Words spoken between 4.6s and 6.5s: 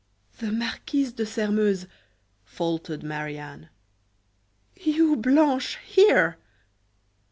"You, Blanche here!"